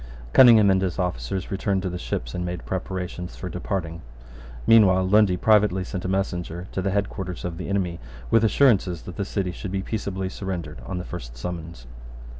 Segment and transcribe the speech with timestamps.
[0.33, 4.01] Cunningham and his officers returned to the ships, and made preparations for departing.
[4.65, 7.99] Meanwhile Lundy privately sent a messenger to the head quarters of the enemy,
[8.31, 11.85] with assurances that the city should be peaceably surrendered on the first summons.